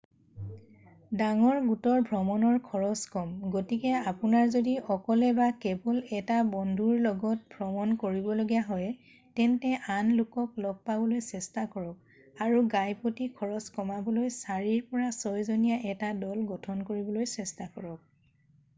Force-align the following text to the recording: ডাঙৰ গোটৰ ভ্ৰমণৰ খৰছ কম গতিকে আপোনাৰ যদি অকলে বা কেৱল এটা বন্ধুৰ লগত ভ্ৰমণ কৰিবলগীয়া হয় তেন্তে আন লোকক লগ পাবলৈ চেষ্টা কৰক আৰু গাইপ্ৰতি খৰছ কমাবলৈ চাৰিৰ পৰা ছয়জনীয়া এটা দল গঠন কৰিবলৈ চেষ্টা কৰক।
ডাঙৰ 1.17 1.57
গোটৰ 1.65 1.99
ভ্ৰমণৰ 2.05 2.55
খৰছ 2.69 3.09
কম 3.15 3.33
গতিকে 3.55 3.91
আপোনাৰ 4.11 4.47
যদি 4.55 4.73
অকলে 4.95 5.29
বা 5.39 5.49
কেৱল 5.65 5.99
এটা 6.19 6.37
বন্ধুৰ 6.55 6.95
লগত 7.07 7.53
ভ্ৰমণ 7.57 7.93
কৰিবলগীয়া 8.05 8.63
হয় 8.71 8.89
তেন্তে 9.41 9.75
আন 9.97 10.09
লোকক 10.21 10.57
লগ 10.67 10.81
পাবলৈ 10.91 11.23
চেষ্টা 11.29 11.67
কৰক 11.77 12.43
আৰু 12.47 12.65
গাইপ্ৰতি 12.75 13.29
খৰছ 13.43 13.63
কমাবলৈ 13.79 14.35
চাৰিৰ 14.39 14.85
পৰা 14.93 15.13
ছয়জনীয়া 15.13 15.77
এটা 15.95 16.13
দল 16.27 16.43
গঠন 16.55 16.83
কৰিবলৈ 16.91 17.33
চেষ্টা 17.39 17.73
কৰক। 17.77 18.07